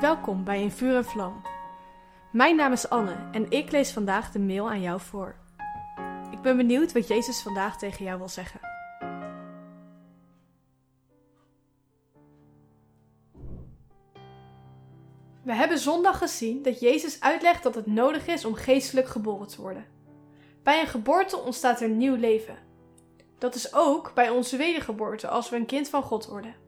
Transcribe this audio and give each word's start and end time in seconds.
Welkom 0.00 0.44
bij 0.44 0.62
In 0.62 0.70
Vuur 0.70 0.96
en 0.96 1.04
Vlam. 1.04 1.42
Mijn 2.32 2.56
naam 2.56 2.72
is 2.72 2.88
Anne 2.88 3.28
en 3.32 3.50
ik 3.50 3.70
lees 3.70 3.92
vandaag 3.92 4.30
de 4.30 4.38
mail 4.38 4.70
aan 4.70 4.80
jou 4.80 5.00
voor. 5.00 5.36
Ik 6.30 6.40
ben 6.40 6.56
benieuwd 6.56 6.92
wat 6.92 7.08
Jezus 7.08 7.42
vandaag 7.42 7.78
tegen 7.78 8.04
jou 8.04 8.18
wil 8.18 8.28
zeggen. 8.28 8.60
We 15.42 15.52
hebben 15.52 15.78
zondag 15.78 16.18
gezien 16.18 16.62
dat 16.62 16.80
Jezus 16.80 17.20
uitlegt 17.20 17.62
dat 17.62 17.74
het 17.74 17.86
nodig 17.86 18.26
is 18.26 18.44
om 18.44 18.54
geestelijk 18.54 19.08
geboren 19.08 19.48
te 19.48 19.60
worden. 19.60 19.86
Bij 20.62 20.80
een 20.80 20.86
geboorte 20.86 21.38
ontstaat 21.38 21.80
er 21.80 21.88
nieuw 21.88 22.16
leven. 22.16 22.58
Dat 23.38 23.54
is 23.54 23.74
ook 23.74 24.14
bij 24.14 24.30
onze 24.30 24.56
wedergeboorte 24.56 25.28
als 25.28 25.50
we 25.50 25.56
een 25.56 25.66
kind 25.66 25.88
van 25.88 26.02
God 26.02 26.26
worden. 26.26 26.63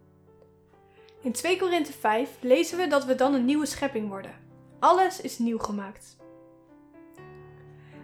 In 1.26 1.32
2 1.32 1.58
Korinthe 1.58 1.92
5 1.92 2.30
lezen 2.40 2.78
we 2.78 2.86
dat 2.86 3.04
we 3.04 3.14
dan 3.14 3.34
een 3.34 3.44
nieuwe 3.44 3.66
schepping 3.66 4.08
worden. 4.08 4.34
Alles 4.78 5.20
is 5.20 5.38
nieuw 5.38 5.58
gemaakt. 5.58 6.16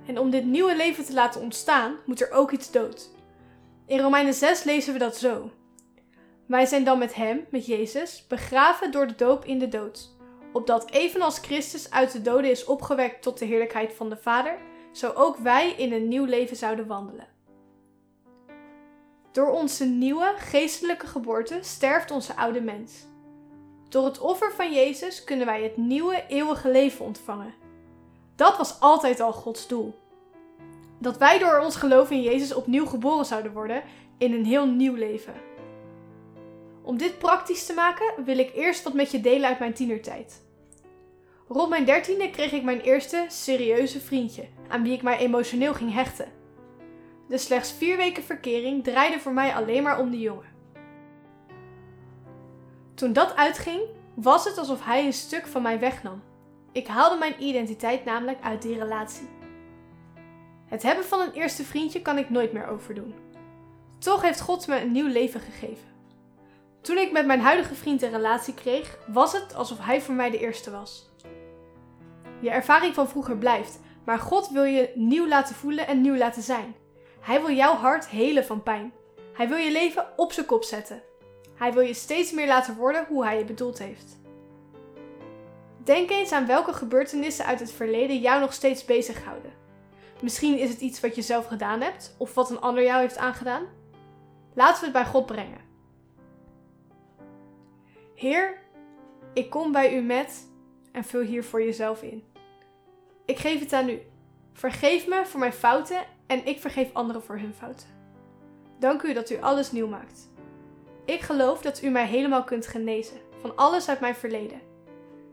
En 0.06 0.18
om 0.18 0.30
dit 0.30 0.44
nieuwe 0.44 0.76
leven 0.76 1.04
te 1.04 1.12
laten 1.12 1.40
ontstaan, 1.40 1.96
moet 2.06 2.20
er 2.20 2.30
ook 2.30 2.50
iets 2.50 2.70
dood. 2.70 3.10
In 3.86 4.00
Romeinen 4.00 4.34
6 4.34 4.64
lezen 4.64 4.92
we 4.92 4.98
dat 4.98 5.16
zo. 5.16 5.50
Wij 6.46 6.66
zijn 6.66 6.84
dan 6.84 6.98
met 6.98 7.14
Hem, 7.14 7.46
met 7.50 7.66
Jezus, 7.66 8.26
begraven 8.26 8.92
door 8.92 9.06
de 9.06 9.14
doop 9.14 9.44
in 9.44 9.58
de 9.58 9.68
dood. 9.68 10.16
Opdat 10.52 10.90
evenals 10.90 11.38
Christus 11.38 11.90
uit 11.90 12.12
de 12.12 12.22
doden 12.22 12.50
is 12.50 12.64
opgewekt 12.64 13.22
tot 13.22 13.38
de 13.38 13.44
heerlijkheid 13.44 13.92
van 13.92 14.08
de 14.08 14.16
Vader, 14.16 14.58
zo 14.92 15.12
ook 15.14 15.36
wij 15.36 15.70
in 15.70 15.92
een 15.92 16.08
nieuw 16.08 16.24
leven 16.24 16.56
zouden 16.56 16.86
wandelen. 16.86 17.28
Door 19.32 19.50
onze 19.50 19.84
nieuwe 19.84 20.34
geestelijke 20.36 21.06
geboorte 21.06 21.58
sterft 21.60 22.10
onze 22.10 22.36
oude 22.36 22.60
mens. 22.60 23.10
Door 23.92 24.04
het 24.04 24.18
offer 24.18 24.52
van 24.52 24.72
Jezus 24.72 25.24
kunnen 25.24 25.46
wij 25.46 25.62
het 25.62 25.76
nieuwe 25.76 26.24
eeuwige 26.28 26.70
leven 26.70 27.04
ontvangen. 27.04 27.54
Dat 28.36 28.56
was 28.56 28.80
altijd 28.80 29.20
al 29.20 29.32
Gods 29.32 29.68
doel. 29.68 29.98
Dat 30.98 31.16
wij 31.16 31.38
door 31.38 31.58
ons 31.58 31.76
geloof 31.76 32.10
in 32.10 32.22
Jezus 32.22 32.54
opnieuw 32.54 32.86
geboren 32.86 33.24
zouden 33.24 33.52
worden 33.52 33.82
in 34.18 34.32
een 34.32 34.44
heel 34.44 34.66
nieuw 34.66 34.94
leven. 34.94 35.34
Om 36.82 36.98
dit 36.98 37.18
praktisch 37.18 37.66
te 37.66 37.74
maken 37.74 38.24
wil 38.24 38.38
ik 38.38 38.54
eerst 38.54 38.82
wat 38.82 38.94
met 38.94 39.10
je 39.10 39.20
delen 39.20 39.48
uit 39.48 39.58
mijn 39.58 39.72
tienertijd. 39.72 40.42
Rond 41.48 41.68
mijn 41.68 41.84
dertiende 41.84 42.30
kreeg 42.30 42.52
ik 42.52 42.62
mijn 42.62 42.80
eerste 42.80 43.24
serieuze 43.28 44.00
vriendje, 44.00 44.48
aan 44.68 44.82
wie 44.82 44.92
ik 44.92 45.02
mij 45.02 45.18
emotioneel 45.18 45.74
ging 45.74 45.92
hechten. 45.92 46.32
De 47.28 47.38
slechts 47.38 47.72
vier 47.72 47.96
weken 47.96 48.22
verkering 48.22 48.84
draaide 48.84 49.20
voor 49.20 49.32
mij 49.32 49.54
alleen 49.54 49.82
maar 49.82 49.98
om 49.98 50.10
de 50.10 50.18
jongen. 50.18 50.50
Toen 53.02 53.12
dat 53.12 53.36
uitging, 53.36 53.80
was 54.14 54.44
het 54.44 54.58
alsof 54.58 54.84
hij 54.84 55.06
een 55.06 55.12
stuk 55.12 55.46
van 55.46 55.62
mij 55.62 55.78
wegnam. 55.78 56.22
Ik 56.72 56.86
haalde 56.86 57.16
mijn 57.16 57.42
identiteit 57.42 58.04
namelijk 58.04 58.38
uit 58.42 58.62
die 58.62 58.78
relatie. 58.78 59.28
Het 60.66 60.82
hebben 60.82 61.04
van 61.04 61.20
een 61.20 61.32
eerste 61.32 61.64
vriendje 61.64 62.02
kan 62.02 62.18
ik 62.18 62.30
nooit 62.30 62.52
meer 62.52 62.66
overdoen. 62.66 63.14
Toch 63.98 64.22
heeft 64.22 64.40
God 64.40 64.66
me 64.66 64.80
een 64.80 64.92
nieuw 64.92 65.06
leven 65.06 65.40
gegeven. 65.40 65.88
Toen 66.80 66.96
ik 66.96 67.12
met 67.12 67.26
mijn 67.26 67.40
huidige 67.40 67.74
vriend 67.74 68.02
een 68.02 68.10
relatie 68.10 68.54
kreeg, 68.54 68.98
was 69.06 69.32
het 69.32 69.54
alsof 69.54 69.78
hij 69.78 70.00
voor 70.00 70.14
mij 70.14 70.30
de 70.30 70.38
eerste 70.38 70.70
was. 70.70 71.10
Je 72.40 72.50
ervaring 72.50 72.94
van 72.94 73.08
vroeger 73.08 73.36
blijft, 73.36 73.80
maar 74.04 74.18
God 74.18 74.48
wil 74.48 74.64
je 74.64 74.92
nieuw 74.94 75.28
laten 75.28 75.54
voelen 75.54 75.86
en 75.86 76.00
nieuw 76.00 76.16
laten 76.16 76.42
zijn. 76.42 76.74
Hij 77.20 77.40
wil 77.40 77.54
jouw 77.54 77.74
hart 77.74 78.08
helen 78.08 78.44
van 78.44 78.62
pijn. 78.62 78.92
Hij 79.32 79.48
wil 79.48 79.58
je 79.58 79.72
leven 79.72 80.06
op 80.16 80.32
zijn 80.32 80.46
kop 80.46 80.64
zetten. 80.64 81.02
Hij 81.62 81.72
wil 81.72 81.82
je 81.82 81.94
steeds 81.94 82.32
meer 82.32 82.46
laten 82.46 82.76
worden 82.76 83.06
hoe 83.08 83.24
hij 83.24 83.38
je 83.38 83.44
bedoeld 83.44 83.78
heeft. 83.78 84.18
Denk 85.84 86.10
eens 86.10 86.32
aan 86.32 86.46
welke 86.46 86.72
gebeurtenissen 86.72 87.44
uit 87.44 87.60
het 87.60 87.72
verleden 87.72 88.20
jou 88.20 88.40
nog 88.40 88.52
steeds 88.52 88.84
bezighouden. 88.84 89.52
Misschien 90.22 90.58
is 90.58 90.70
het 90.70 90.80
iets 90.80 91.00
wat 91.00 91.14
je 91.14 91.22
zelf 91.22 91.46
gedaan 91.46 91.80
hebt 91.80 92.14
of 92.18 92.34
wat 92.34 92.50
een 92.50 92.60
ander 92.60 92.84
jou 92.84 93.00
heeft 93.00 93.16
aangedaan. 93.16 93.66
Laten 94.54 94.78
we 94.78 94.84
het 94.84 94.92
bij 94.92 95.04
God 95.04 95.26
brengen. 95.26 95.60
Heer, 98.14 98.58
ik 99.32 99.50
kom 99.50 99.72
bij 99.72 99.96
u 99.96 100.00
met 100.00 100.48
en 100.92 101.04
vul 101.04 101.20
hier 101.20 101.44
voor 101.44 101.62
jezelf 101.62 102.02
in. 102.02 102.24
Ik 103.24 103.38
geef 103.38 103.60
het 103.60 103.72
aan 103.72 103.88
u. 103.88 104.00
Vergeef 104.52 105.06
me 105.06 105.26
voor 105.26 105.40
mijn 105.40 105.52
fouten 105.52 106.04
en 106.26 106.46
ik 106.46 106.60
vergeef 106.60 106.92
anderen 106.92 107.22
voor 107.22 107.38
hun 107.38 107.54
fouten. 107.54 107.88
Dank 108.78 109.02
u 109.02 109.12
dat 109.12 109.30
u 109.30 109.40
alles 109.40 109.72
nieuw 109.72 109.88
maakt. 109.88 110.30
Ik 111.04 111.20
geloof 111.20 111.62
dat 111.62 111.82
u 111.82 111.88
mij 111.88 112.06
helemaal 112.06 112.44
kunt 112.44 112.66
genezen 112.66 113.16
van 113.40 113.56
alles 113.56 113.88
uit 113.88 114.00
mijn 114.00 114.14
verleden. 114.14 114.60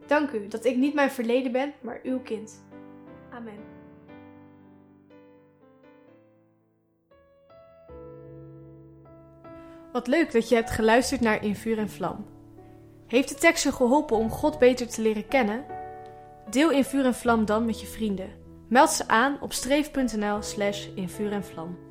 Dank 0.07 0.31
u 0.31 0.47
dat 0.47 0.65
ik 0.65 0.75
niet 0.75 0.93
mijn 0.93 1.11
verleden 1.11 1.51
ben, 1.51 1.73
maar 1.81 1.99
uw 2.03 2.19
kind. 2.19 2.63
Amen. 3.29 3.69
Wat 9.91 10.07
leuk 10.07 10.31
dat 10.31 10.49
je 10.49 10.55
hebt 10.55 10.69
geluisterd 10.69 11.21
naar 11.21 11.43
In 11.43 11.55
Vuur 11.55 11.77
en 11.77 11.89
Vlam. 11.89 12.25
Heeft 13.07 13.29
de 13.29 13.35
tekst 13.35 13.63
je 13.63 13.71
geholpen 13.71 14.17
om 14.17 14.29
God 14.29 14.59
beter 14.59 14.87
te 14.87 15.01
leren 15.01 15.27
kennen? 15.27 15.65
Deel 16.49 16.71
In 16.71 16.83
Vuur 16.83 17.05
en 17.05 17.13
Vlam 17.13 17.45
dan 17.45 17.65
met 17.65 17.81
je 17.81 17.87
vrienden. 17.87 18.29
Meld 18.67 18.89
ze 18.89 19.07
aan 19.07 19.37
op 19.41 19.53
streef.nl 19.53 20.41
slash 20.41 20.87
en 20.95 21.43
vlam. 21.43 21.88